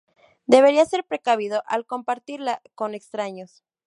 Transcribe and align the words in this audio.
Deberías 0.47 0.89
ser 0.89 1.03
precavido 1.03 1.61
al 1.67 1.85
compartirla 1.85 2.63
con 2.73 2.95
extraños". 2.95 3.63